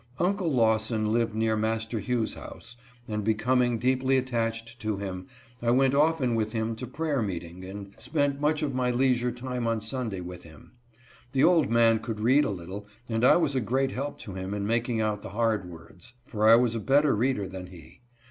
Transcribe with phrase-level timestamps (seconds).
[0.17, 2.75] Uncle Lawson lived near Master Hugh's house,
[3.07, 5.27] and becoming deeply attached to him,
[5.61, 9.67] I went often with him to prayer meeting and spent much of my leisure time
[9.67, 10.71] on Sunday with him.
[11.33, 14.55] The old man could read a little, and I was a great help to him
[14.55, 18.01] in making out the hard words, for I was a better reader than he.